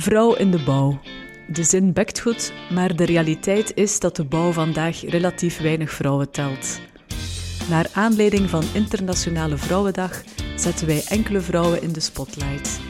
[0.00, 1.00] Vrouw in de bouw.
[1.48, 6.30] De zin bekt goed, maar de realiteit is dat de bouw vandaag relatief weinig vrouwen
[6.30, 6.80] telt.
[7.68, 10.22] Naar aanleiding van Internationale Vrouwendag
[10.56, 12.80] zetten wij enkele vrouwen in de spotlight.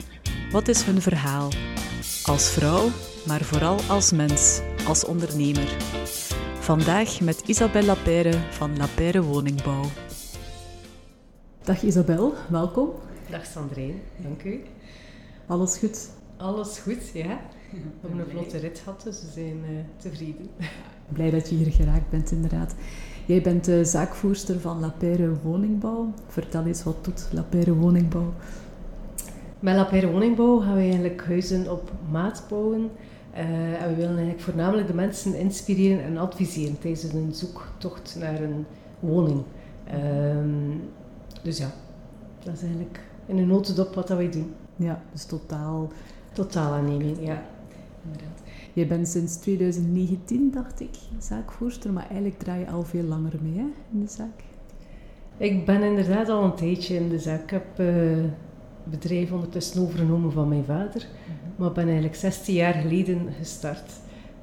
[0.50, 1.48] Wat is hun verhaal?
[2.24, 2.88] Als vrouw,
[3.26, 5.76] maar vooral als mens, als ondernemer.
[6.58, 9.84] Vandaag met Isabelle Lapeyre van Lapeyre Woningbouw.
[11.64, 12.90] Dag Isabel, welkom.
[13.30, 14.62] Dag Sandrine, dank u.
[15.46, 16.18] Alles goed?
[16.40, 17.40] Alles goed, ja.
[17.70, 20.48] We hebben een vlotte rit gehad, dus we zijn uh, tevreden.
[21.12, 22.74] Blij dat je hier geraakt bent, inderdaad.
[23.26, 26.12] Jij bent de zaakvoerster van Lapeyre Woningbouw.
[26.26, 28.32] Vertel eens, wat doet Lapeyre Woningbouw?
[29.58, 32.90] Met Lapeyre Woningbouw gaan we eigenlijk huizen op maat bouwen.
[33.34, 38.42] Uh, en we willen eigenlijk voornamelijk de mensen inspireren en adviseren tijdens een zoektocht naar
[38.42, 38.66] een
[39.00, 39.42] woning.
[39.94, 40.80] Um,
[41.42, 41.70] dus ja,
[42.42, 44.54] dat is eigenlijk in een notendop wat dat wij doen.
[44.76, 45.90] Ja, dus totaal...
[46.40, 47.42] Totaalaanneming, ja.
[48.04, 48.42] Inderdaad.
[48.72, 53.52] Je bent sinds 2019, dacht ik, zaakvoerster, maar eigenlijk draai je al veel langer mee
[53.52, 54.42] hè, in de zaak.
[55.36, 57.42] Ik ben inderdaad al een tijdje in de zaak.
[57.42, 58.24] Ik heb uh,
[58.84, 63.92] bedrijf ondertussen overgenomen van mijn vader, mm maar ben eigenlijk 16 jaar geleden gestart.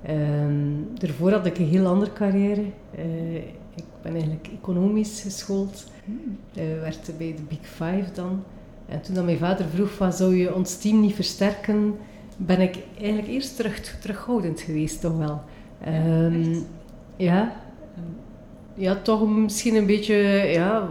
[0.09, 2.65] Um, daarvoor had ik een heel andere carrière.
[2.97, 3.35] Uh,
[3.75, 6.37] ik ben eigenlijk economisch geschoold, mm.
[6.57, 8.43] uh, werkte bij de Big Five dan.
[8.87, 11.95] En toen dat mijn vader vroeg van zou je ons team niet versterken,
[12.37, 15.41] ben ik eigenlijk eerst terug, terughoudend geweest toch wel.
[15.85, 16.65] Ja, um,
[17.15, 17.61] ja,
[18.73, 20.15] ja, toch misschien een beetje,
[20.51, 20.89] ja,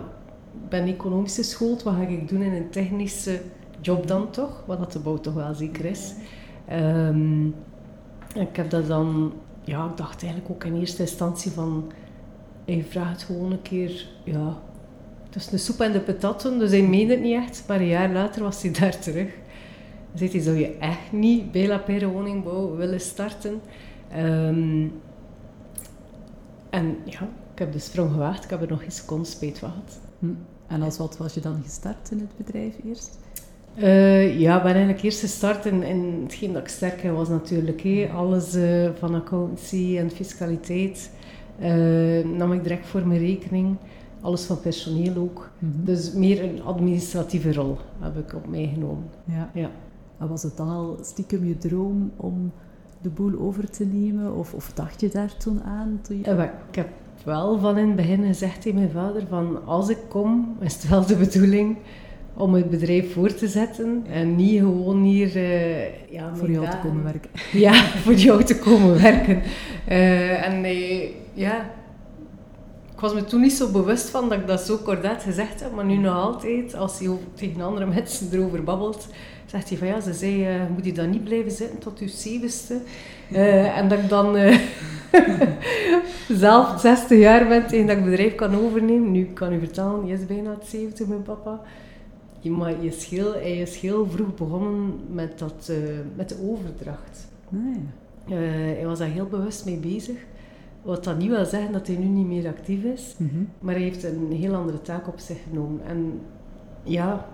[0.69, 3.41] ben economisch geschoold, wat ga ik doen in een technische
[3.81, 6.15] job dan toch, wat dat de bouw toch wel zeker is.
[6.73, 7.55] Um,
[8.35, 9.33] ik heb dat dan,
[9.65, 11.93] ja, ik dacht eigenlijk ook in eerste instantie van,
[12.65, 14.59] hij vraagt gewoon een keer, ja,
[15.37, 18.13] tussen de soep en de patatten, dus hij meende het niet echt, maar een jaar
[18.13, 19.29] later was hij daar terug.
[20.11, 23.61] Dan zei hij, zou je echt niet bij La Perre Woningbouw willen starten?
[24.17, 24.93] Um,
[26.71, 29.69] en ja, ik heb de sprong gewaagd, ik heb er nog geen seconde spijt van
[29.71, 30.01] gehad.
[30.19, 30.27] Hm.
[30.67, 33.19] En als wat was je dan gestart in het bedrijf eerst?
[33.79, 37.29] Uh, ja, ik ben eigenlijk eerst gestart in, in hetgeen dat ik sterk in was
[37.29, 37.83] natuurlijk.
[37.83, 38.11] Hé.
[38.15, 41.11] Alles uh, van accountancy en fiscaliteit
[41.61, 43.77] uh, nam ik direct voor mijn rekening.
[44.27, 45.51] Alles van personeel ook.
[45.59, 45.85] Mm -hmm.
[45.85, 49.05] Dus meer een administratieve rol heb ik op mij genomen.
[49.25, 49.51] Ja.
[49.55, 49.71] ja.
[50.19, 52.53] En was het dan al stiekem je droom om
[53.01, 54.35] de boel over te nemen?
[54.35, 55.99] Of, of dacht je daar toen aan?
[56.03, 56.49] Toen je...
[56.69, 56.89] ik heb
[57.25, 60.89] wel van in het begin gezegd tegen mijn vader van als ik kom, is het
[60.89, 61.77] wel de bedoeling
[62.35, 65.37] om het bedrijf voor te zetten en niet gewoon hier...
[65.37, 67.31] Uh, ja, voor jou te komen werken.
[67.53, 69.43] Ja, voor jou te komen werken.
[69.89, 71.71] Uh, en uh, ja,
[72.97, 75.73] ik was me toen niet zo bewust van dat ik dat zo kordaat gezegd heb,
[75.73, 79.07] maar nu nog altijd, als je tegen andere mensen erover babbelt,
[79.47, 82.09] zegt hij van ja, ze zei, uh, moet je dan niet blijven zitten tot je
[82.09, 82.81] zevenste?
[83.33, 84.59] Uh, en dat ik dan uh,
[86.29, 89.13] zelf 60 jaar ben tegen dat ik het bedrijf kan overnemen.
[89.13, 91.61] Nu, kan u vertellen, hij is bijna het 70, mijn papa.
[92.43, 95.73] Maar je schil, hij is heel vroeg begonnen met, dat,
[96.15, 97.29] met de overdracht.
[97.49, 97.81] Nee.
[98.25, 100.17] Ah, hij was daar heel bewust mee bezig.
[100.87, 103.49] Wat dat niet wil zeggen dat hij nu niet meer actief is, mm -hmm.
[103.59, 105.81] maar hij heeft een heel andere taak op zich genomen.
[105.87, 106.21] En
[106.83, 107.27] ja,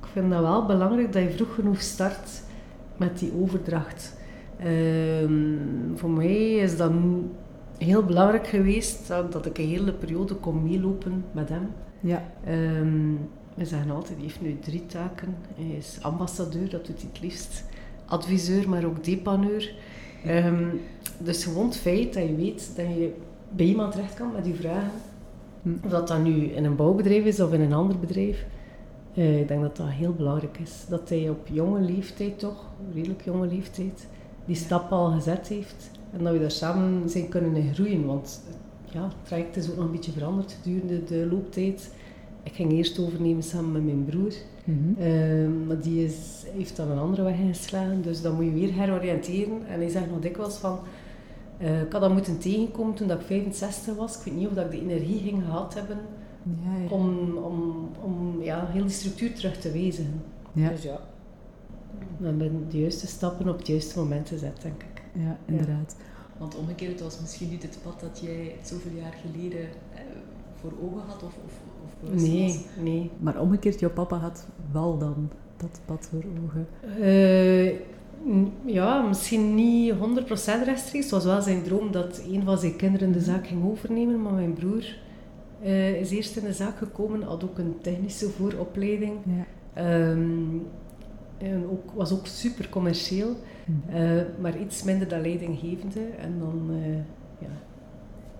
[0.00, 2.42] ik vind dat wel belangrijk dat je vroeg genoeg start
[2.96, 4.16] met die overdracht.
[5.22, 6.92] Um, voor mij is dat
[7.78, 11.68] heel belangrijk geweest dat, dat, ik een hele periode kon meelopen met hem.
[12.00, 12.22] Ja.
[12.48, 13.18] Um,
[13.54, 15.36] we zeggen altijd, hij heeft nu drie taken.
[15.54, 17.64] Hij is ambassadeur, dat doet hij het liefst.
[18.06, 19.74] Adviseur, maar ook depaneur.
[20.26, 20.80] Um,
[21.18, 23.12] dus gewoon het feit dat je weet dat je
[23.50, 24.90] bij iemand terecht kan met je vragen.
[25.62, 25.68] Hm.
[25.84, 28.46] Of dat dat nu in een bouwbedrijf is of in een ander bedrijf.
[29.14, 30.84] Uh, ik denk dat dat heel belangrijk is.
[30.88, 32.64] Dat hij op jonge leeftijd toch,
[32.94, 34.06] redelijk jonge leeftijd,
[34.44, 35.90] die stap al gezet heeft.
[36.12, 38.06] En dat we daar samen zijn kunnen groeien.
[38.06, 38.40] Want
[38.84, 41.90] ja, het traject is ook nog een beetje veranderd gedurende de looptijd.
[42.42, 44.32] Ik ging eerst overnemen samen met mijn broer.
[44.64, 45.06] Mm -hmm.
[45.06, 48.02] uh, maar die is, heeft dan een andere weg ingeslagen.
[48.02, 49.66] Dus dan moet je weer heroriënteren.
[49.66, 50.78] En hij zegt nog dikwijls van...
[51.60, 54.18] Uh, ik had dat moeten tegenkomen toen ik 65 was.
[54.18, 55.98] Ik weet niet of dat ik de energie ging gehad hebben
[56.42, 56.88] ja, ja.
[56.88, 60.22] Om, om, om ja, heel die structuur terug te wezen.
[60.52, 60.68] Ja.
[60.68, 61.00] Dus ja,
[62.16, 65.02] we hebben de juiste stappen op het juiste moment gezet, denk ik.
[65.12, 65.96] Ja, inderdaad.
[66.38, 70.00] Want omgekeerd was misschien niet het pad dat jij zoveel jaar geleden eh,
[70.60, 71.52] voor ogen had of, of,
[72.04, 72.64] of Nee, was.
[72.82, 73.10] nee.
[73.18, 76.66] Maar omgekeerd, jouw papa had wel dan dat pad voor ogen.
[77.00, 77.70] Uh,
[78.64, 79.96] ja, misschien niet 100%
[80.64, 81.04] rechtstreeks.
[81.04, 84.32] Het was wel zijn droom dat een van zijn kinderen de zaak ging overnemen, maar
[84.32, 84.96] mijn broer
[85.62, 89.12] uh, is eerst in de zaak gekomen, had ook een technische vooropleiding.
[89.74, 90.10] Ja.
[90.10, 90.62] Um,
[91.38, 93.96] En ook, was ook super commercieel, Mhm.
[93.96, 96.00] eh, maar iets minder dan leidinggevende.
[96.00, 96.94] En dan, eh,
[97.38, 97.54] ja,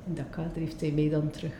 [0.06, 1.52] in dat kader heeft hij mij dan terug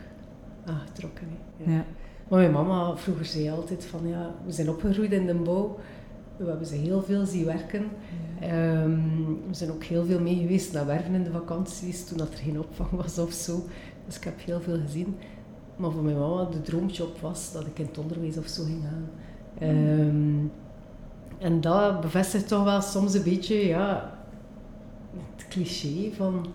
[0.64, 1.26] aangetrokken.
[1.56, 1.70] hè.
[1.70, 1.76] Ja.
[1.76, 1.84] Ja.
[2.28, 5.78] Maar mijn mama vroeger zei altijd van, ja, we zijn opgegroeid in de bouw.
[6.36, 7.84] We hebben ze heel veel zien werken.
[8.40, 9.00] Ehm,
[9.48, 12.38] we zijn ook heel veel mee geweest naar werven in de vakanties, toen dat er
[12.38, 13.64] geen opvang was of zo.
[14.06, 15.16] Dus ik heb heel veel gezien.
[15.76, 18.82] Maar voor mijn mama de droomjob was dat ik in het onderwijs of zo ging
[18.82, 19.10] gaan.
[19.58, 20.46] Ehm,
[21.38, 24.18] en dat bevestigt toch wel soms een beetje ja,
[25.36, 26.46] het cliché van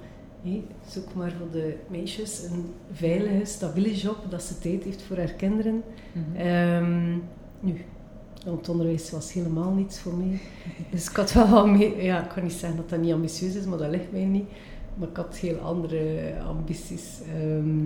[0.44, 5.18] hé, zoek maar voor de meisjes een veilige, stabiele job, dat ze tijd heeft voor
[5.18, 5.84] haar kinderen.
[6.12, 6.36] Mhm.
[6.36, 7.12] Ehm,
[7.60, 7.86] nu,
[8.46, 10.40] want onderwijs was helemaal niets voor mij.
[10.92, 12.04] Dus ik had wel wat mee...
[12.04, 14.50] Ja, ik kan niet zeggen dat dat niet ambitieus is, maar dat ligt mij niet.
[14.96, 17.22] Maar ik had heel andere ambities.
[17.36, 17.86] Ehm,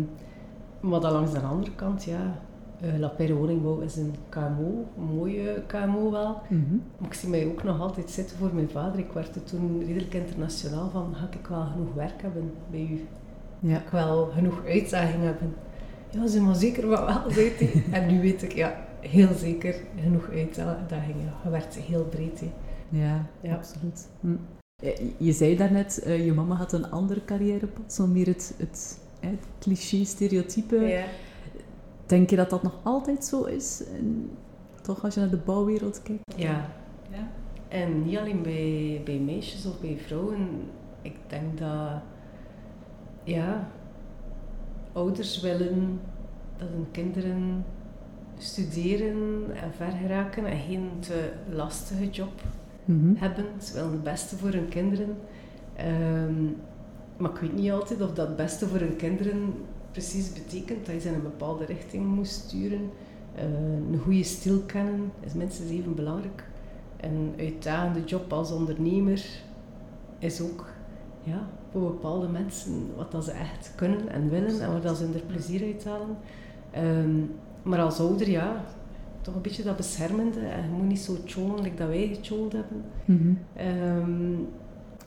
[0.79, 2.41] maar dan langs de andere kant, ja...
[2.81, 6.41] eh La Perre Woningbouw is een KMO, een mooie KMO wel.
[6.49, 6.75] Mhm.
[6.97, 8.99] Maar ik zie mij ook nog altijd zitten voor mijn vader.
[8.99, 13.05] Ik werkte toen redelijk internationaal van, ga ik wel genoeg werk hebben bij u?
[13.59, 13.75] Ja.
[13.77, 15.53] Ga ik wel genoeg uitdaging hebben?
[16.09, 17.83] Ja, ze maar zeker wel wel, zei hij.
[18.01, 21.33] En nu weet ik, ja, heel zeker genoeg uitdagingen.
[21.43, 22.41] Je werkt heel breed.
[22.89, 23.55] Ja, Ja.
[23.55, 24.07] absoluut.
[24.19, 24.35] Hm.
[24.83, 28.99] Je- Je zei daarnet, eh je mama had een andere carrièrepad, zo meer het, het,
[29.19, 30.75] het cliché, stereotype.
[30.75, 31.03] Ja.
[32.07, 33.83] Denk je dat dat nog altijd zo is?
[33.97, 34.29] En
[34.81, 36.23] toch als je naar de bouwwereld kijkt?
[36.35, 36.69] ja.
[37.11, 37.27] Ja.
[37.67, 40.47] En niet alleen bij, bij meisjes of bij vrouwen.
[41.01, 41.89] Ik denk dat,
[43.23, 43.69] ja,
[44.93, 45.99] ouders willen
[46.57, 47.65] dat hun kinderen
[48.37, 52.41] studeren en ver geraken en geen te lastige job
[52.85, 53.15] Mhm.
[53.15, 53.45] hebben.
[53.61, 55.17] Ze willen het beste voor hun kinderen.
[55.75, 56.43] Ehm,
[57.17, 59.53] maar ik weet niet altijd of dat het beste voor hun kinderen
[59.97, 62.89] precies betekent dat je ze in een bepaalde richting moet sturen.
[63.35, 63.43] Eh,
[63.91, 66.43] een goede stil kennen is minstens even belangrijk.
[67.01, 69.25] Een uitdagende job als ondernemer
[70.19, 70.65] is ook
[71.23, 75.03] ja, voor bepaalde mensen wat dat ze echt kunnen en willen en waar dat ze
[75.03, 76.17] hun er plezier uit halen.
[76.71, 77.21] Ehm,
[77.63, 78.63] maar als ouder, ja,
[79.21, 80.39] toch een beetje dat beschermende.
[80.39, 82.83] En je moet niet zo cholen like dat wij gechold hebben.
[83.05, 83.33] Mhm.
[83.53, 84.33] Ehm,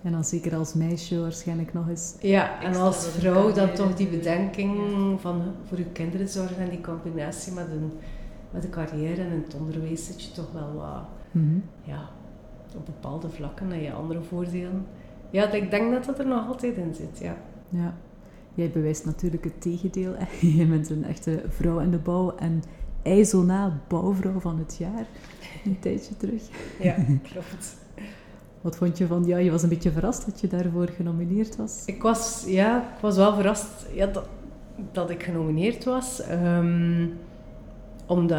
[0.03, 2.15] En dan zeker als meisje waarschijnlijk nog eens.
[2.21, 4.77] ja, en als vrouw dan toch die bedenking
[5.21, 7.93] van voor je kinderen zorgen en die combinatie met een,
[8.51, 11.03] met een carrière en het onderwijs zit je toch wel wat,
[11.33, 11.59] Mhm.
[11.83, 12.09] ja,
[12.77, 14.87] op bepaalde vlakken en je andere voordelen.
[15.31, 17.37] Ja, ik denk dat dat er nog altijd in zit, ja.
[17.69, 17.95] Ja.
[18.55, 20.15] Jij bewijst natuurlijk het tegendeel.
[20.59, 22.63] Je bent een echte vrouw in de bouw en
[23.03, 25.07] IJzona bouwvrouw van het jaar.
[25.65, 26.43] Een tijdje terug.
[26.81, 26.95] Ja,
[27.33, 27.77] klopt.
[28.61, 29.25] Wat vond je van...
[29.25, 31.83] Ja, je was een beetje verrast dat je daarvoor genomineerd was.
[31.87, 34.29] Ik was, ja, ik was wel verrast ja, dat,
[34.93, 36.21] dat ik genomineerd was.
[36.21, 37.07] Ehm,
[38.07, 38.39] omdat,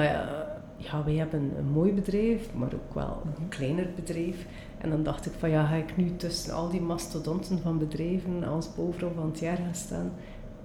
[0.78, 4.46] ja, wij hebben een mooi bedrijf, maar ook wel een kleiner bedrijf.
[4.78, 8.44] En dan dacht ik van, ja, ga ik nu tussen al die mastodonten van bedrijven
[8.44, 10.12] als bouwvrouw van het jaar gaan staan?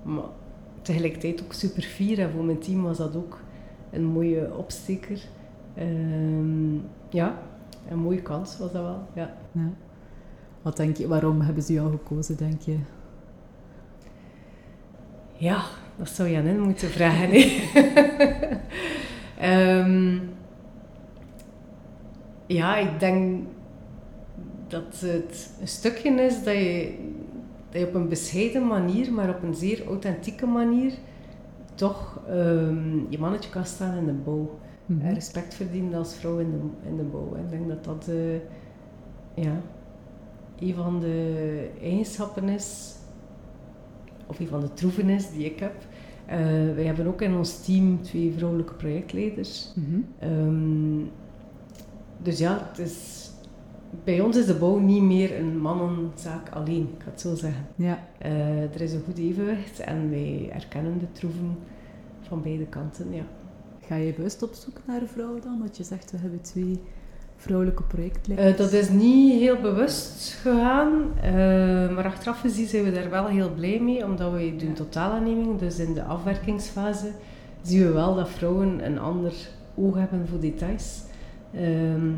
[0.02, 0.24] Maar
[0.82, 2.18] tegelijkertijd ook super fier.
[2.18, 3.40] En voor mijn team was dat ook
[3.90, 5.20] een mooie opsteker.
[5.74, 6.74] Ehm,
[7.08, 7.38] ja,
[7.88, 9.34] een mooie kans was dat wel, ja.
[9.56, 9.70] Ja.
[10.62, 12.78] Wat denk je, waarom hebben ze jou gekozen, denk je?
[15.32, 15.64] Ja,
[15.96, 17.30] dat zou je aan hen moeten vragen.
[19.38, 20.18] Ehm,
[22.46, 23.46] ja, ik denk
[24.68, 26.94] dat het een stukje is dat je,
[27.70, 30.92] dat je op een bescheiden manier, maar op een zeer authentieke manier,
[31.74, 34.58] toch ehm, je mannetje kan staan in de bouw.
[34.86, 35.12] Mhm.
[35.14, 37.36] Respect verdienen als vrouw in de, in de bouw.
[37.36, 38.16] Ik denk dat dat eh,
[39.36, 39.60] ja,
[40.58, 42.94] een van de eigenschappen is,
[44.26, 45.74] of een van de troeven is die ik heb.
[46.26, 46.38] Eh,
[46.74, 49.72] wij hebben ook in ons team twee vrouwelijke projectleiders.
[49.74, 50.00] Mhm.
[50.18, 51.06] Ehm,
[52.22, 53.30] dus ja, het is,
[54.04, 57.66] bij ons is de bouw niet meer een mannenzaak alleen, ik ga het zo zeggen.
[57.76, 58.08] Ja.
[58.18, 61.56] Eh, er is een goed evenwicht en wij erkennen de troeven
[62.20, 63.12] van beide kanten.
[63.12, 63.24] Ja.
[63.80, 65.58] Ga je bewust op zoek naar vrouwen dan?
[65.58, 66.80] Want je zegt, we hebben twee
[67.36, 68.50] vrouwelijke projectleiders.
[68.52, 71.32] Eh, dat is niet heel bewust gegaan, eh,
[71.94, 75.78] maar achteraf gezien zijn we daar wel heel blij mee, omdat we doen totaalaanneming, dus
[75.78, 77.10] in de afwerkingsfase
[77.62, 79.32] zien we wel dat vrouwen een ander
[79.74, 81.02] oog hebben voor details
[81.52, 82.10] ehm,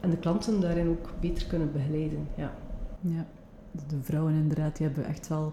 [0.00, 2.28] en de klanten daarin ook beter kunnen begeleiden.
[2.34, 2.52] Ja.
[3.00, 3.26] Ja,
[3.88, 5.52] de vrouwen inderdaad, die hebben echt wel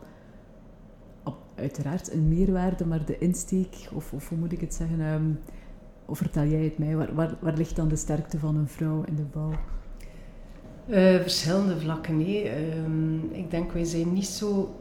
[1.24, 5.24] op- uiteraard een meerwaarde, maar de insteek, of, of hoe moet ik het zeggen, ehm,
[6.06, 9.16] of vertel jij het mij, waar, waar, ligt dan de sterkte van een vrouw in
[9.16, 9.52] de bouw?
[10.88, 12.18] Eh, verschillende vlakken.
[12.18, 12.50] Nee.
[12.50, 14.76] Ehm, ik denk, wij zijn niet zo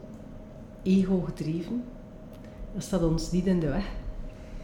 [0.83, 1.83] ego-gedreven.
[2.73, 3.85] Dat staat ons niet in de weg.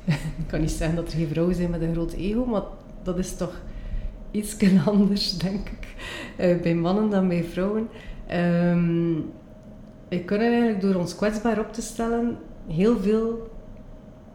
[0.41, 2.63] ik kan niet zeggen dat er geen vrouwen zijn met een groot ego, maar
[3.03, 3.61] dat is toch
[4.31, 5.95] iets anders, denk ik,
[6.39, 7.87] uh, bij mannen dan bij vrouwen.
[8.31, 9.31] Um,
[10.09, 12.37] wij kunnen eigenlijk door ons kwetsbaar op te stellen
[12.67, 13.49] heel veel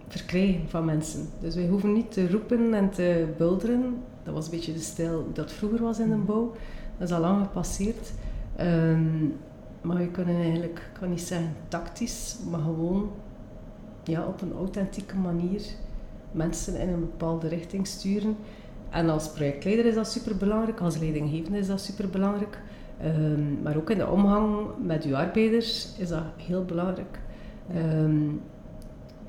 [0.09, 1.29] verkrijgen van mensen.
[1.41, 3.97] Dus wij hoeven niet te roepen en te bulderen.
[4.23, 6.25] Dat was een beetje de stijl dat vroeger was in de mm.
[6.25, 6.53] bouw.
[6.99, 8.13] Dat is al lang gepasseerd.
[8.61, 9.35] Um,
[9.81, 13.11] maar we kunnen eigenlijk, ik kan niet zeggen tactisch, maar gewoon
[14.05, 15.63] ja, op een authentieke manier
[16.33, 18.37] mensen in een bepaalde richting sturen.
[18.91, 22.59] En als projectleider is dat superbelangrijk, als leidinggevende is dat superbelangrijk.
[23.05, 27.19] Um, maar ook in de omgang met uw arbeiders is dat heel belangrijk.
[27.77, 28.41] Um,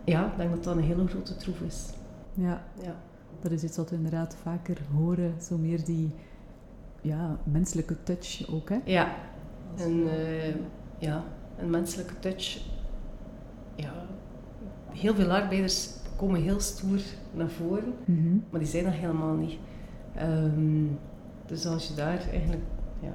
[0.05, 1.89] ja, ik denk dat dat een hele grote troef is.
[2.33, 2.95] Ja, ja.
[3.41, 6.13] dat is iets wat we inderdaad vaker horen, zo meer die
[7.01, 8.69] ja, menselijke touch ook.
[8.69, 8.77] Hè?
[8.85, 9.15] Ja,
[9.77, 10.55] en, uh,
[10.97, 11.23] ja,
[11.57, 12.61] een menselijke touch.
[13.75, 13.93] Ja,
[14.91, 16.99] heel veel arbeiders komen heel stoer
[17.33, 19.57] naar voren, mm maar die zijn dat helemaal niet.
[20.21, 20.99] Um,
[21.45, 22.63] dus als je daar eigenlijk
[22.99, 23.13] ja,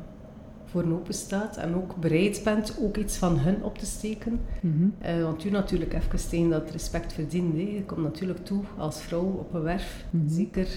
[0.71, 4.41] voor open staat en ook bereid bent ook iets van hun op te steken.
[4.61, 7.55] Mm want u natuurlijk even tegen dat respect verdient.
[7.55, 7.61] Hè.
[7.61, 10.69] Je komt natuurlijk toe als vrouw op een werf, mm zeker.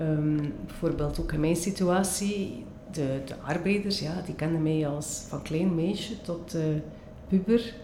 [0.00, 5.42] Um, bijvoorbeeld ook in mijn situatie, de, de arbeiders, ja, die kenden mij als van
[5.42, 6.62] klein meisje tot uh,
[7.28, 7.74] puber.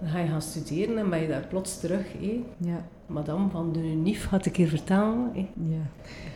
[0.00, 2.06] Dan ga je gaan studeren en ben je daar plots terug.
[2.20, 2.40] Hé.
[2.56, 2.86] Ja.
[3.06, 5.30] Madame van de NIF had ik hier vertellen.
[5.32, 5.48] Hé.
[5.68, 5.86] Ja.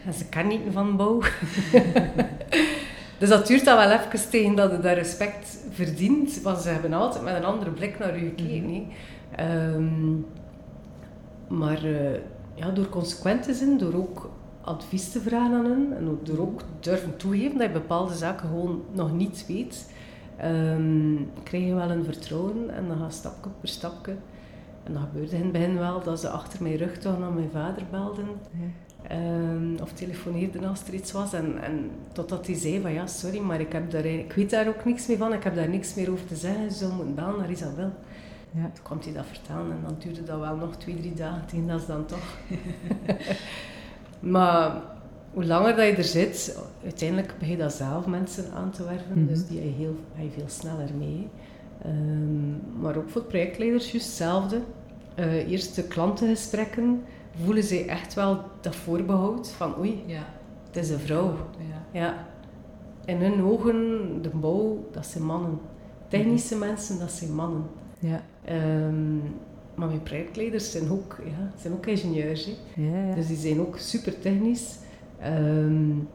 [0.07, 1.21] En ze kan niet van bouw.
[3.19, 6.43] dus dat duurt dan wel even tegen dat je dat respect verdient.
[6.43, 8.65] Want ze hebben altijd met een andere blik naar u gekeken.
[8.65, 8.87] Mm
[9.37, 10.27] -hmm.
[11.49, 12.15] maar uh,
[12.55, 16.61] ja, door consequent te zijn, door ook advies te vragen aan hen en door ook
[16.81, 19.93] durven toegeven dat je bepaalde zaken gewoon nog niet weet,
[20.45, 24.15] um, krijg je wel een vertrouwen en dan gaat stapje per stapje.
[24.85, 27.51] En dat gebeurde in het begin wel, dat ze achter mijn rug toch naar mijn
[27.51, 28.27] vader belden.
[29.13, 31.33] Um, of telefoneerden als er iets was.
[31.33, 34.69] En, en totdat hij zei van ja, sorry, maar ik, heb daar, ik weet daar
[34.69, 35.33] ook niks meer van.
[35.33, 36.73] Ik heb daar niks meer over te zeggen.
[36.73, 37.93] Ze zou moeten bellen naar Isabel.
[38.51, 38.71] Ja.
[38.75, 41.67] Toen kwam hij dat vertellen en dan duurde dat wel nog twee, drie dagen tegen
[41.67, 42.37] dat dan toch.
[44.21, 44.83] Maar
[45.33, 49.27] hoe langer dat je er zit, uiteindelijk begin je dat zelf mensen aan te werven.
[49.27, 49.49] Dus mhm.
[49.49, 51.29] die heb je, heel, je veel sneller mee.
[51.87, 54.61] Um, maar ook voor projectleiders juist hetzelfde.
[55.19, 57.03] Uh, eerst de klantengesprekken
[57.45, 60.23] voelen ze echt wel dat voorbehoud van oei, ja.
[60.67, 61.35] het is een vrouw.
[61.59, 62.01] Ja.
[62.01, 62.27] ja.
[63.05, 65.59] In hun ogen, de bouw, dat zijn mannen.
[66.09, 66.67] Technische mhm.
[66.67, 67.65] mensen, dat zijn mannen.
[67.99, 68.23] Ja.
[68.87, 69.23] Um,
[69.75, 72.45] maar mijn projectleiders zijn ook, ja, zijn ook ingenieurs.
[72.45, 72.83] Hè.
[72.83, 73.15] Ja, ja.
[73.15, 74.77] Dus die zijn ook super technisch.
[75.25, 76.09] Um,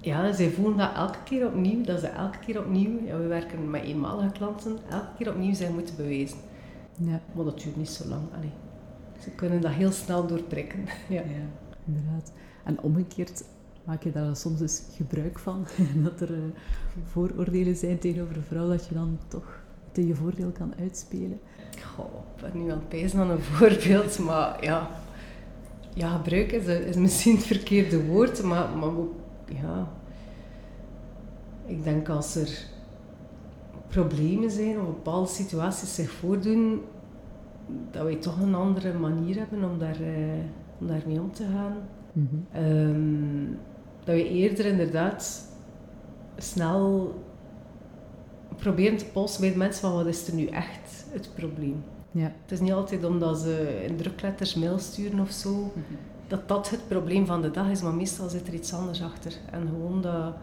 [0.00, 3.70] ja, zij voelen dat elke keer opnieuw, dat ze elke keer opnieuw, ja, we werken
[3.70, 6.38] met eenmalige klanten, elke keer opnieuw zijn moeten bewijzen.
[6.98, 7.20] Ja.
[7.34, 8.22] Maar dat duurt niet zo lang.
[8.36, 8.52] Allee.
[9.24, 10.84] Ze kunnen dat heel snel doorprikken.
[11.08, 11.46] Ja, ja
[11.86, 12.32] inderdaad.
[12.64, 13.44] En omgekeerd
[13.84, 15.66] maak je daar soms eens gebruik van,
[16.04, 16.38] dat er uh,
[17.04, 19.62] vooroordelen zijn tegenover een vrouw, dat je dan toch
[19.92, 21.40] tegen je voordeel kan uitspelen.
[21.94, 24.90] Goh, ik ben nu aan het pijzen aan een voorbeeld, maar ja,
[25.94, 28.92] ja gebruik is, is misschien het verkeerde woord, maar, maar
[29.62, 29.88] ja,
[31.66, 32.66] ik denk als er
[33.88, 36.80] problemen zijn of bepaalde situaties zich voordoen,
[37.90, 40.08] dat wij toch een andere manier hebben om, daar, uh,
[40.80, 41.76] om daarmee om te gaan.
[42.12, 42.36] Mhm.
[42.52, 43.52] Ehm,
[44.04, 45.48] dat we eerder inderdaad
[46.36, 47.14] snel
[48.56, 51.84] proberen te polsen bij de mensen van wat is er nu echt het probleem.
[52.10, 52.32] Ja.
[52.42, 55.94] Het is niet altijd omdat ze in drukletters mail sturen of zo, mhm.
[56.26, 59.32] dat dat het probleem van de dag is, maar meestal zit er iets anders achter.
[59.50, 60.34] En gewoon dat,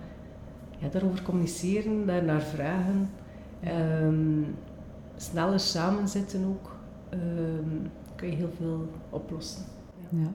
[0.78, 3.10] ja, daarover communiceren, daar naar vragen,
[4.04, 4.56] um,
[5.18, 6.71] sneller samenzitten ook,
[7.14, 9.64] um, kun je heel veel oplossen.
[10.00, 10.20] Ja.
[10.20, 10.34] ja.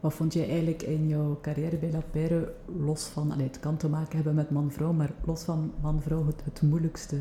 [0.00, 3.76] Wat vond jij eigenlijk in jouw carrière bij La Perre, los van, allee, het kan
[3.76, 7.18] te maken hebben met man-vrouw, maar los van man-vrouw, het, het moeilijkste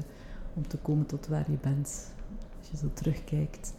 [0.54, 2.14] om te komen tot waar je bent,
[2.60, 3.74] als je zo terugkijkt?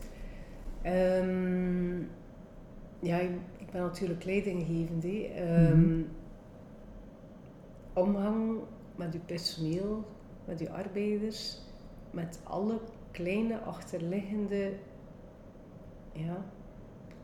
[0.86, 2.08] Um,
[2.98, 5.04] ja, ik, ben natuurlijk leidinggevend.
[5.04, 6.06] Um,
[7.92, 8.58] Omgang
[8.96, 10.04] met je personeel,
[10.44, 11.58] met je arbeiders,
[12.10, 12.78] met alle
[13.14, 14.72] kleine achterliggende
[16.12, 16.44] ja,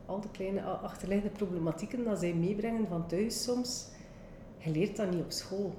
[0.05, 3.87] al de kleine achterliggende problematieken dat zij meebrengen van thuis soms,
[4.57, 5.73] je leert dat niet op school.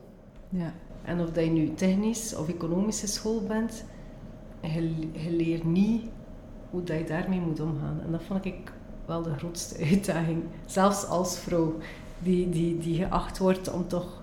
[0.49, 0.73] Ja.
[1.05, 3.85] En of dat je nu technisch of economische school bent,
[4.61, 6.11] je, je leert niet
[6.71, 8.01] hoe dat je daarmee moet omgaan.
[8.01, 8.73] En dat vond ik
[9.07, 10.43] wel de grootste uitdaging.
[10.67, 11.77] Zelfs als vrouw,
[12.19, 14.23] die, die, die geacht wordt om toch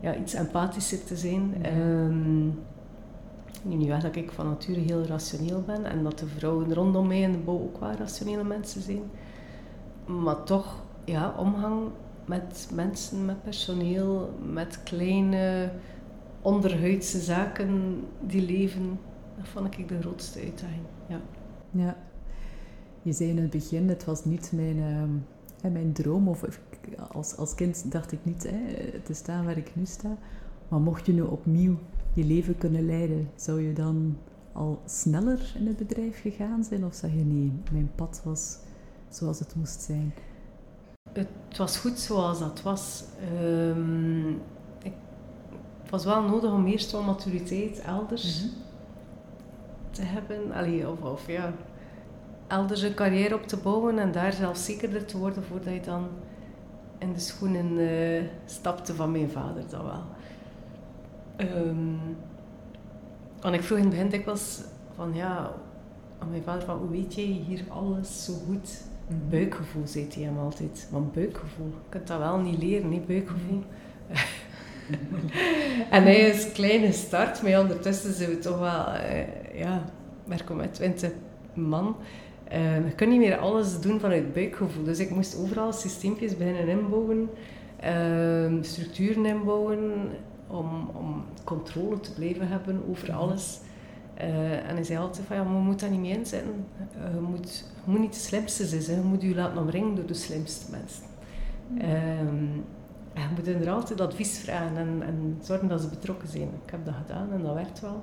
[0.00, 1.54] ja, iets empathischer te zijn.
[1.62, 1.70] Ja.
[1.70, 2.58] Um,
[3.62, 7.20] nu weg dat ik van nature heel rationeel ben en dat de vrouwen rondom mij
[7.20, 9.02] in de bouw ook wel rationele mensen zijn
[10.06, 11.88] maar toch, ja, omgang
[12.24, 15.70] met mensen, met personeel, met kleine
[16.40, 18.98] onderhuidse zaken die leven,
[19.36, 20.86] dat vond ik de grootste uitdaging.
[21.08, 21.20] Ja.
[21.70, 21.96] ja.
[23.02, 26.44] Je zei in het begin, het was niet mijn, uh, mijn droom, of
[27.12, 30.16] als, als kind dacht ik niet hè, te staan waar ik nu sta.
[30.68, 31.78] Maar mocht je nu opnieuw
[32.14, 34.16] je leven kunnen leiden, zou je dan
[34.52, 36.84] al sneller in het bedrijf gegaan zijn?
[36.84, 38.58] Of zeg je nee, mijn pad was
[39.08, 40.14] zoals het moest zijn?
[41.12, 43.04] Het was goed zoals dat was.
[43.42, 44.28] Um,
[44.82, 44.92] ik,
[45.82, 48.54] het was wel nodig om eerst wel maturiteit elders mhm.
[49.90, 50.52] te hebben.
[50.52, 51.52] Allee, of, of ja,
[52.46, 56.08] elders een carrière op te bouwen en daar zelfzekerder te worden voordat je dan
[56.98, 59.62] in de schoenen uh, stapte van mijn vader.
[59.68, 60.04] Dat wel.
[61.42, 62.16] Um,
[63.40, 64.60] want ik vroeg in het begin dikwijls
[64.94, 65.52] van ja,
[66.18, 68.80] aan mijn vader van hoe weet jij hier alles zo goed?
[69.06, 69.28] Mhm.
[69.30, 70.88] Buikgevoel, zei hij hem altijd.
[70.90, 73.62] Want buikgevoel, je kunt dat wel niet leren, niet buikgevoel.
[75.90, 79.84] en hij is klein gestart, maar ondertussen zijn we toch wel, uh, ja,
[80.24, 81.10] werken met twintig
[81.54, 81.96] man.
[82.52, 84.84] Uh, je kunt niet meer alles doen vanuit buikgevoel.
[84.84, 87.30] Dus ik moest overal systeempjes beginnen inbouwen,
[87.84, 90.10] uh, structuren inbouwen,
[90.52, 93.18] om, om controle te blijven hebben over mhm.
[93.18, 93.60] alles.
[94.20, 96.66] Uh, en hij zei altijd van, ja, maar je moet daar niet mee inzetten.
[96.96, 100.06] Uh, je, moet, je moet niet de slimste zijn, je moet je laten omringen door
[100.06, 101.04] de slimste mensen.
[102.26, 102.64] Um,
[103.14, 106.48] je moet er altijd advies vragen en, en zorgen dat ze betrokken zijn.
[106.64, 108.02] Ik heb dat gedaan en dat werkt wel.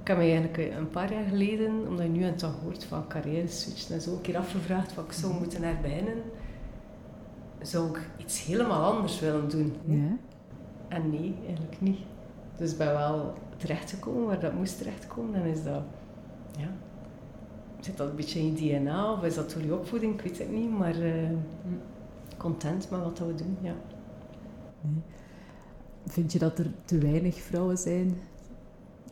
[0.00, 3.08] Ik heb me eigenlijk een paar jaar geleden, omdat je nu aan het hoort van
[3.08, 5.40] carrière switch en zo, een keer afgevraagd wat ik zou mhm.
[5.40, 6.22] moeten naar beginnen.
[7.60, 9.76] Zou ik iets helemaal anders willen doen?
[9.84, 10.16] Ja.
[10.88, 11.98] En nee, eigenlijk niet.
[12.56, 15.32] Dus ik ben wel terechtgekomen waar dat moest terechtkomen.
[15.32, 15.82] Dan is dat,
[16.58, 16.68] ja,
[17.80, 20.14] zit dat een beetje in je DNA of is dat door je opvoeding?
[20.14, 21.30] Ik weet het niet, maar uh,
[22.36, 23.74] content met wat we doen, ja.
[26.06, 28.18] Vind je dat er te weinig vrouwen zijn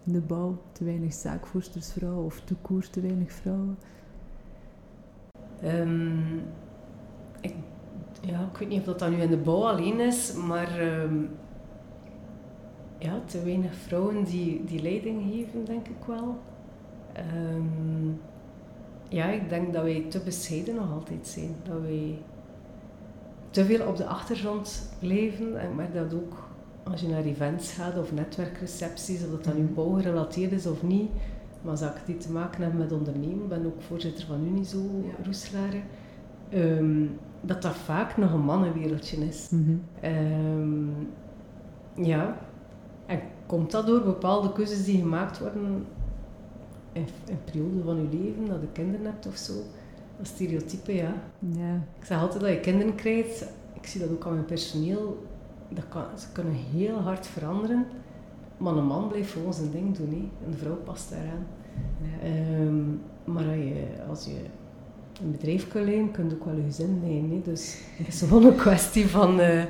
[0.05, 0.59] in de bouw?
[0.73, 3.79] Te weinig zaakvoerstersvrouwen of toekoer te weinig vrouwen?
[5.65, 6.43] Um,
[7.41, 7.55] ik,
[8.21, 11.31] ja, ik weet niet of dat, dat nu in de bouw alleen is, maar um,
[13.05, 16.37] ja, te weinig vrouwen die, die leiding geven, denk ik wel.
[17.13, 18.09] Ehm,
[19.09, 21.55] ja, ik denk dat wij te bescheiden nog altijd zijn.
[21.63, 22.19] Dat wij
[23.51, 25.61] te veel op de achtergrond blijven.
[25.61, 26.49] En ik merk dat ook
[26.83, 29.75] als je naar events gaat of netwerkrecepties, of dat dan nu mhm.
[29.75, 31.11] bouwgerelateerd is of niet.
[31.63, 35.25] Maar zaken die te maken hebben met ondernemen, ik ben ook voorzitter van Unizo, ja.
[35.25, 35.81] Roeselare.
[36.49, 37.07] Ehm,
[37.41, 39.51] dat dat vaak nog een mannenwereldje is.
[39.51, 39.83] Mm
[41.97, 42.37] ja,
[43.07, 45.87] en komt dat door bepaalde keuzes die gemaakt worden
[46.93, 49.53] in een periode van je leven, dat je kinderen hebt of zo?
[50.17, 51.15] Dat stereotype, ja.
[51.39, 51.75] ja.
[51.99, 55.27] Ik zeg altijd dat je kinderen krijgt, ik zie dat ook aan mijn personeel,
[55.69, 57.87] dat kan, ze kunnen heel hard veranderen,
[58.57, 60.47] maar een man blijft gewoon zijn ding doen, hè.
[60.47, 61.47] een vrouw past daaraan.
[62.03, 62.29] Ja.
[62.29, 62.85] Ehm,
[63.25, 64.37] maar als je, als je
[65.23, 67.43] een bedrijf kan leiden, kun je ook wel je gezin leiden.
[67.43, 69.41] Dus het is gewoon een kwestie van...
[69.41, 69.63] Uh,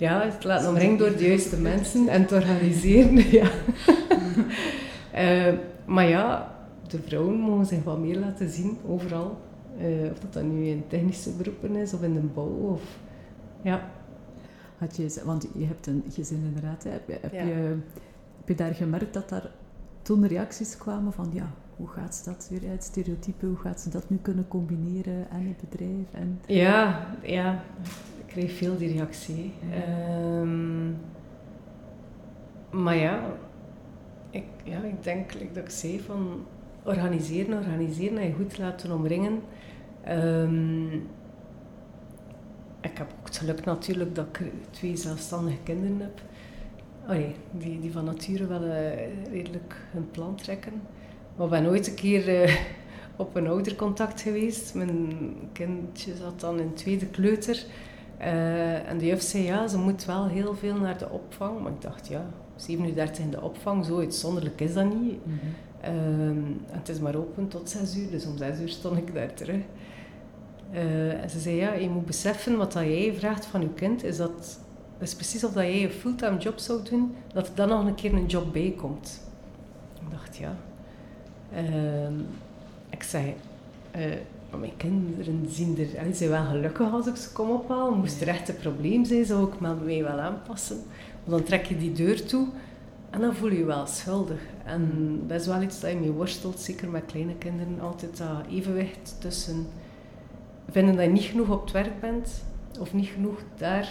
[0.00, 3.14] ja, het laten omringen door de juiste mensen en te organiseren.
[3.38, 3.50] Ja.
[5.48, 6.54] uh, maar ja,
[6.88, 9.38] de vrouwen mogen zich wat meer laten zien, overal.
[9.80, 12.70] Uh, of dat dan nu in technische beroepen is of in de bouw.
[12.72, 12.82] Of,
[13.62, 13.90] ja.
[14.78, 16.84] Had je, want je hebt een gezin inderdaad.
[16.84, 17.76] Heb, heb, je,
[18.38, 19.50] heb je daar gemerkt dat daar
[20.02, 23.90] toen reacties kwamen van ja, hoe gaat ze dat weer uit stereotypen, hoe gaat ze
[23.90, 26.12] dat nu kunnen combineren en het bedrijf?
[26.12, 26.40] En...
[26.46, 27.62] Ja, ja,
[28.30, 29.52] kreeg veel die reactie.
[29.72, 30.90] Ehm,
[32.70, 33.22] maar ja
[34.30, 36.46] ik, ja, ik denk, like dat ik zei, van
[36.82, 39.42] organiseren, organiseren en je goed laten omringen.
[40.08, 40.92] Um,
[42.80, 46.20] ik heb ook het geluk natuurlijk dat ik twee zelfstandige kinderen heb.
[47.02, 48.90] Oh nee, die, die van nature wel uh,
[49.32, 50.72] redelijk hun plan trekken.
[51.36, 52.56] Maar ik ben ooit een keer uh,
[53.16, 54.74] op een oudercontact geweest.
[54.74, 57.64] Mijn kindje zat dan in tweede kleuter.
[58.20, 61.60] Uh, en de juf zei, ja, ze moet wel heel veel naar de opvang.
[61.60, 65.26] Maar ik dacht, ja, 37 in de opvang, zo uitzonderlijk is dat niet.
[65.26, 65.38] Mm
[65.80, 66.60] -hmm.
[66.70, 69.62] het is maar open tot 6 uur, dus om 6 uur stond ik daar terug.
[70.72, 74.04] Uh, en ze zei, ja, je moet beseffen wat dat jij vraagt van je kind,
[74.04, 74.60] is dat,
[74.98, 77.94] is precies of dat jij een fulltime job zou doen, dat er dan nog een
[77.94, 79.20] keer een job bij komt.
[80.00, 80.56] Ik dacht, ja.
[81.54, 82.08] Uh,
[82.90, 83.34] ik zei,
[83.96, 84.14] uh,
[84.50, 87.98] maar mijn kinderen zien er, en zijn wel gelukkig als ik ze kom ophalen.
[87.98, 90.76] Moest er echt een probleem zijn, zou ik me mij wel aanpassen.
[91.24, 92.48] Want dan trek je die deur toe
[93.10, 94.40] en dan voel je je wel schuldig.
[94.64, 97.80] En dat is wel iets dat je mee worstelt, zeker met kleine kinderen.
[97.80, 99.66] Altijd dat evenwicht tussen
[100.70, 102.44] vinden dat je niet genoeg op het werk bent
[102.80, 103.88] of niet genoeg daar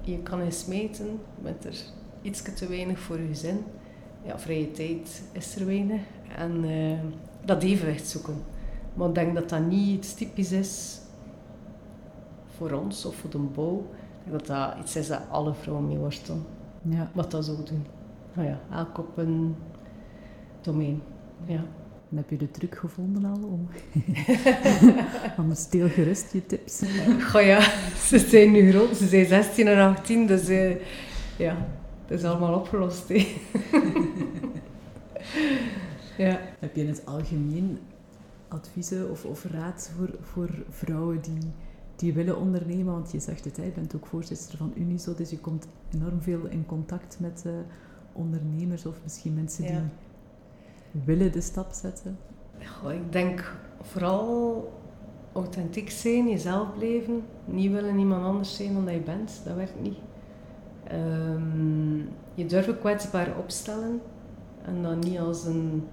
[0.00, 1.76] je kan in smeten, met er
[2.22, 3.64] iets te weinig voor je gezin.
[4.24, 6.00] Ja, vrije tijd is er weinig.
[6.36, 6.98] En uh,
[7.44, 8.42] dat evenwicht zoeken.
[8.96, 11.00] Maar ik denk dat dat niet iets typisch is
[12.56, 13.86] voor ons of voor de bouw.
[14.30, 16.44] Dat dat iets is dat alle vrouwen mee worstelen.
[16.82, 17.10] Ja.
[17.12, 17.86] Wat dat zo doen.
[18.32, 19.56] Nou ja, elk op een
[20.60, 21.02] domein.
[21.44, 21.64] Ja.
[22.10, 23.68] En heb je de truc gevonden al om...
[25.36, 26.82] Anders deel gerust je tips.
[27.30, 27.60] Goh ja,
[28.08, 28.96] ze zijn nu groot.
[28.96, 30.76] Ze zijn 16 en 18, dus uh,
[31.36, 31.66] ja,
[32.06, 33.08] dat is allemaal opgelost.
[36.16, 36.40] ja.
[36.58, 37.78] Heb je in het algemeen
[38.56, 41.52] adviezen of, of raad voor, voor vrouwen die,
[41.96, 42.92] die willen ondernemen?
[42.92, 46.22] Want je zegt het, hè, je bent ook voorzitter van Uniso, dus je komt enorm
[46.22, 47.52] veel in contact met uh,
[48.12, 49.80] ondernemers of misschien mensen die
[51.04, 52.18] willen de stap zetten?
[52.64, 54.72] Goh, ik denk vooral
[55.32, 57.22] authentiek zijn, jezelf blijven.
[57.44, 59.98] Niet willen iemand anders zijn dan dat je bent, dat werkt niet.
[60.92, 64.00] Um, je durft kwetsbaar opstellen
[64.64, 65.84] en dan niet als een,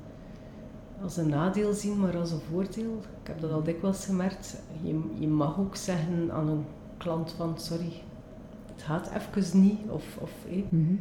[1.04, 3.02] als een nadeel zien, maar als een voordeel.
[3.22, 4.56] Ik heb dat al dikwijls gemerkt.
[4.82, 6.66] Je, je mag ook zeggen aan een
[6.98, 7.92] klant van sorry,
[8.74, 9.80] het gaat even niet.
[9.90, 10.32] Of, of
[10.70, 10.96] mhm.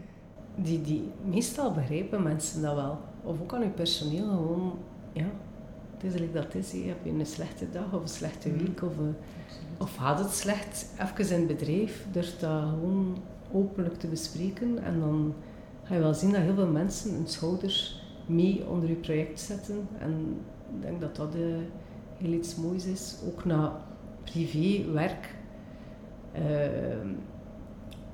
[0.54, 4.78] die, die, meestal begrijpen mensen dat wel of ook aan je personeel, gewoon,
[5.12, 5.26] ja,
[5.96, 6.72] het is like dat is.
[6.72, 8.58] Heb je een slechte dag of een slechte mm.
[8.58, 9.14] week of, een,
[9.78, 13.16] of gaat het slecht, even in het bedrijf, durf dat gewoon
[13.52, 15.34] openlijk te bespreken en dan
[15.82, 19.88] ga je wel zien dat heel veel mensen hun schouders mee onder je project zetten
[19.98, 20.36] en
[20.74, 21.56] ik denk dat dat uh,
[22.18, 23.80] heel iets moois is, ook na
[24.24, 25.34] privé, werk.
[26.34, 27.10] Uh,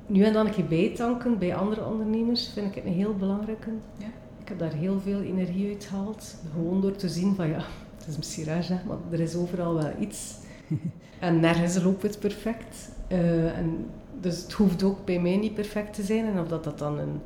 [0.07, 3.71] nu en dan een keer bijtanken bij andere ondernemers vind ik het een heel belangrijke.
[3.99, 4.07] Ja.
[4.41, 6.35] Ik heb daar heel veel energie uit gehaald.
[6.53, 7.63] Gewoon door te zien van ja,
[7.97, 10.37] het is misschien raar zeg, maar er is overal wel iets.
[11.21, 12.91] en nergens loopt het perfect.
[13.13, 13.87] Uh, en
[14.21, 16.27] dus het hoeft ook bij mij niet perfect te zijn.
[16.27, 17.21] En of dat, dat dan een,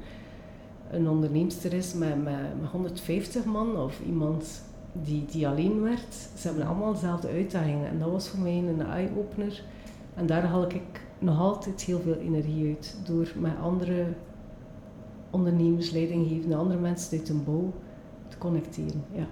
[0.93, 6.31] een onderneemster is met, met, met 150 man of iemand die, die alleen werkt.
[6.37, 7.89] Ze hebben allemaal dezelfde uitdagingen.
[7.89, 9.63] En dat was voor mij een eye-opener.
[10.15, 12.97] En daar haal ik nog altijd heel veel energie uit.
[13.05, 14.07] Door met andere
[15.31, 17.73] ondernemers, leidinggevende, andere mensen uit een bouw
[18.29, 19.05] te connecteren.
[19.13, 19.27] Ja.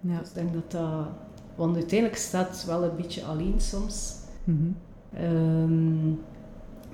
[0.00, 0.18] ja.
[0.18, 1.06] Dus ik denk dat dat...
[1.54, 4.14] Want uiteindelijk staat het wel een beetje alleen soms.
[4.44, 4.76] Mm
[5.10, 6.18] -hmm.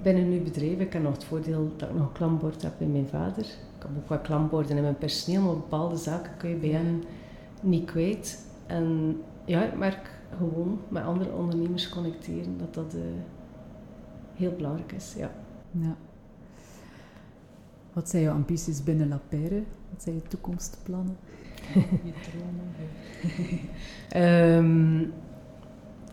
[0.03, 2.87] binnen nu bedrijf, ik heb nog het voordeel dat ik nog een klampbord heb bij
[2.87, 3.47] mijn vader.
[3.81, 7.05] Ik heb ook wat klampborden in mijn personeel, maar bepaalde zaken kun je bij hen
[7.63, 8.47] niet kwijt.
[8.67, 13.01] En ja, ik merk gewoon met andere ondernemers connecteren dat dat uh,
[14.35, 15.15] heel belangrijk is.
[15.17, 15.31] Ja.
[15.71, 15.97] ja.
[17.93, 19.63] Wat zijn jouw ambities binnen La Perre?
[19.91, 21.17] Wat zijn je toekomstplannen?
[22.05, 22.75] je dromen?
[24.57, 25.13] um,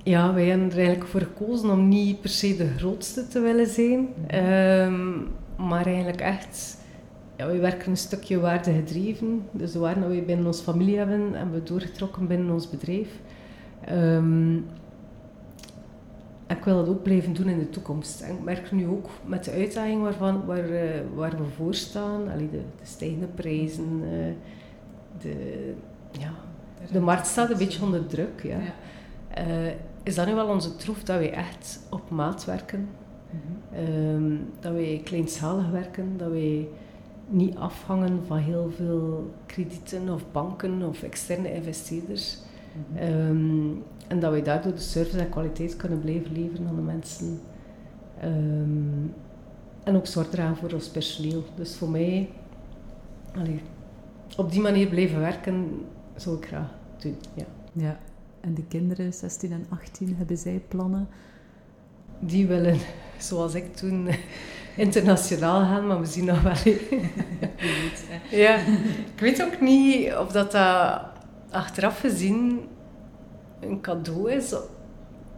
[0.13, 3.67] ja, wij hebben er eigenlijk voor gekozen om niet per se de grootste te willen
[3.67, 4.07] zijn.
[4.35, 5.27] Um,
[5.57, 6.77] maar eigenlijk echt...
[7.37, 9.43] Ja, we werken een stukje waardegedreven.
[9.51, 13.09] Dus de waarden die we binnen onze familie hebben, hebben we doorgetrokken binnen ons bedrijf.
[13.91, 14.65] Um,
[16.47, 18.21] ik wil dat ook blijven doen in de toekomst.
[18.21, 20.81] En ik merk nu ook met de uitdaging waarvan, waar, uh,
[21.15, 24.33] waar we voor staan, allee, de, de stijgende prijzen, uh,
[25.21, 25.73] de,
[26.11, 26.33] ja,
[26.91, 28.43] de markt staat een beetje onder druk.
[28.43, 28.59] Ja.
[29.47, 29.71] Uh,
[30.03, 32.87] is dat nu wel onze troef dat wij echt op maat werken?
[33.29, 33.39] Mm
[33.71, 34.39] -hmm.
[34.59, 36.67] dat wij kleinschalig werken, dat wij
[37.27, 42.37] niet afhangen van heel veel kredieten of banken of externe investeerders.
[42.73, 43.83] Mm -hmm.
[44.07, 47.39] En dat wij daardoor de service en kwaliteit kunnen blijven leveren aan de mensen.
[48.23, 49.13] Um,
[49.83, 51.43] en ook zorg dragen voor ons personeel.
[51.55, 52.29] Dus voor mij,
[53.35, 53.61] allee,
[54.37, 55.85] op die manier blijven werken,
[56.15, 57.15] zou ik graag doen.
[57.33, 57.45] Ja.
[57.71, 57.99] ja.
[58.39, 61.07] En de kinderen, 16 en 18, hebben zij plannen?
[62.19, 62.77] Die willen,
[63.17, 64.07] zoals ik toen,
[64.77, 66.73] internationaal gaan, maar we zien nog wel.
[68.45, 68.55] ja,
[69.13, 71.01] ik weet ook niet of dat, dat
[71.51, 72.67] achteraf gezien
[73.59, 74.55] een cadeau is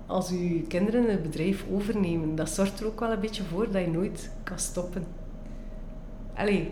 [0.05, 2.35] als je kinderen het bedrijf overnemen.
[2.35, 5.05] Dat zorgt er ook wel een beetje voor dat je nooit kan stoppen.
[6.35, 6.71] Allee,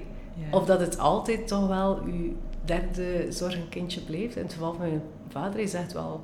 [0.51, 2.31] Of dat het altijd toch wel je
[2.65, 4.35] derde zorgenkindje blijft.
[4.35, 6.21] In het geval van mijn vader, hij zegt wel...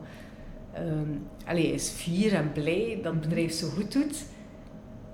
[0.79, 3.29] Um, allee, hij is fier en blij dat het mhm.
[3.29, 4.25] bedrijf zo goed doet.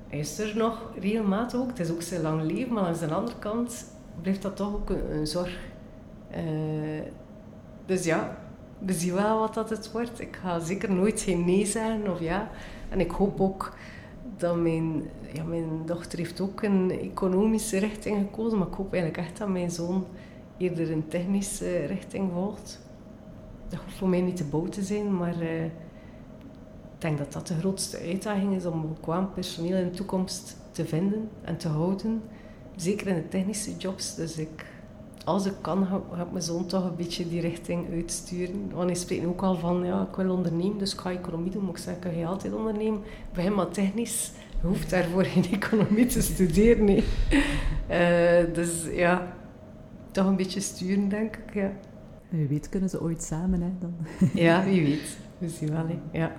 [0.10, 1.68] Hij is er nog regelmatig ook.
[1.68, 3.86] Het is ook zijn lang leven, maar aan de andere kant
[4.22, 5.58] blijft dat toch ook een, zorg.
[6.32, 7.02] Uh,
[7.86, 8.38] dus ja,
[8.80, 10.22] we zien wel wat dat het wordt.
[10.22, 12.50] Ik ga zeker nooit geen nee zeggen of ja.
[12.90, 13.74] En ik hoop ook
[14.38, 19.28] dat mijn, ja, mijn dochter heeft ook een economische richting gekozen, maar ik hoop eigenlijk
[19.28, 20.06] echt dat mijn zoon
[20.58, 22.80] eerder een technische richting volgt.
[23.68, 25.64] Dat hoeft voor mij niet te bouw te zijn, maar uh,
[27.00, 30.86] ik denk dat dat de grootste uitdaging is om bekwaam personeel in de toekomst te
[30.86, 32.22] vinden en te houden.
[32.76, 34.16] Zeker in de technische jobs.
[34.16, 34.66] Dus ik,
[35.24, 38.72] als ik kan, ga, ga ik mijn zoon toch een beetje die richting uitsturen.
[38.74, 41.62] Want hij spreekt ook al van, ja, ik wil ondernemen, dus ik ga economie doen.
[41.62, 43.02] Maar ik zeg, kan je altijd ondernemen?
[43.34, 44.32] Begin maar technisch.
[44.62, 47.04] Je hoeft daarvoor geen economie te studeren, nee.
[47.90, 49.34] Uh, dus ja,
[50.12, 51.72] toch een beetje sturen, denk ik, ja.
[52.30, 53.70] Wie weet kunnen ze ooit samen, hè?
[53.80, 53.94] Dan.
[54.34, 55.18] Ja, wie weet.
[55.38, 56.20] We zien wel, hè.
[56.20, 56.32] Ja.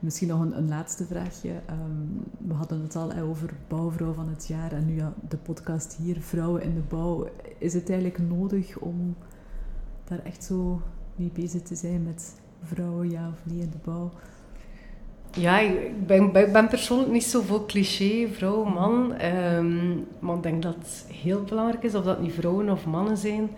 [0.00, 1.50] Misschien nog een, laatste vraagje.
[1.50, 5.96] Um, we hadden het al over bouwvrouw van het jaar en nu ja, de podcast
[6.02, 7.28] hier, Vrouwen in de Bouw.
[7.58, 9.16] Is het eigenlijk nodig om
[10.04, 10.80] daar echt zo
[11.16, 14.10] mee bezig te zijn met vrouwen, ja of niet, in de bouw?
[15.30, 19.22] Ja, ik ben, ben persoonlijk niet zo voor cliché, vrouw, man.
[19.22, 23.16] Um, maar ik denk dat het heel belangrijk is, of dat niet vrouwen of mannen
[23.16, 23.48] zijn,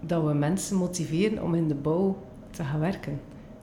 [0.00, 2.16] dat we mensen motiveren om in de bouw
[2.50, 3.20] te gaan werken.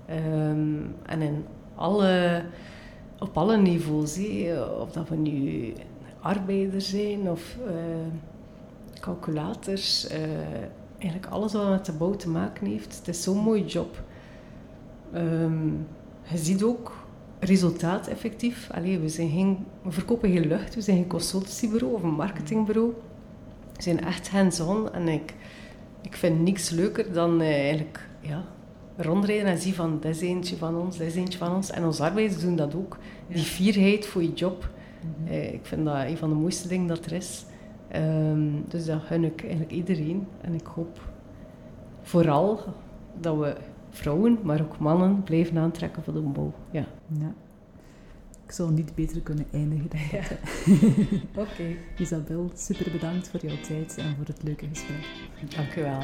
[0.09, 2.43] Um, en in alle,
[3.19, 4.19] op alle niveaus.
[4.79, 5.73] Of dat we nu
[6.21, 7.73] arbeiders zijn of uh,
[8.99, 10.11] calculators.
[10.11, 10.17] Uh,
[10.97, 12.97] eigenlijk alles wat met de bouw te maken heeft.
[12.97, 14.03] Het is zo'n mooie job.
[15.15, 15.87] Um,
[16.29, 17.03] je ziet ook
[17.39, 18.69] resultaat effectief.
[18.71, 22.93] Allee, we, zijn geen, we verkopen geen lucht, we zijn geen consultancybureau of een marketingbureau.
[23.75, 25.33] We zijn echt hands-on en ik,
[26.01, 28.45] ik vind niks leuker dan uh, eigenlijk ja,
[28.97, 31.69] rondrijden en zien van, dit is eentje van ons, dit is eentje van ons.
[31.71, 32.97] En onze arbeiders doen dat ook.
[33.27, 34.69] Die fierheid voor je job.
[35.01, 35.31] Mhm.
[35.31, 37.45] eh, ik vind dat een van de mooiste dingen dat er is.
[37.95, 40.27] Um, dus dat gun ik eigenlijk iedereen.
[40.41, 41.01] En ik hoop
[42.01, 42.59] vooral
[43.19, 43.55] dat we
[43.89, 46.53] vrouwen, maar ook mannen blijven aantrekken voor de bouw.
[46.71, 46.85] Ja.
[47.19, 47.33] ja.
[48.45, 50.23] Ik zou niet beter kunnen eindigen dan ja.
[51.43, 51.75] Oké.
[51.97, 55.05] Isabel, super bedankt voor jouw tijd en voor het leuke gesprek.
[55.55, 56.01] Dank u wel.